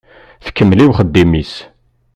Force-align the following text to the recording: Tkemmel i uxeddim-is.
Tkemmel 0.45 0.79
i 0.83 0.85
uxeddim-is. 0.91 1.53